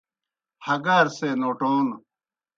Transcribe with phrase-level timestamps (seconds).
[0.65, 1.87] ہگار سے نوٹون